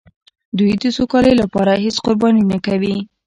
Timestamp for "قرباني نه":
2.05-2.57